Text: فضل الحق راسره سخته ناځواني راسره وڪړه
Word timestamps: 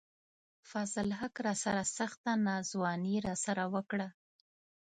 فضل 0.69 1.03
الحق 1.07 1.35
راسره 1.47 1.83
سخته 1.97 2.31
ناځواني 2.45 3.15
راسره 3.27 3.65
وڪړه 3.73 4.07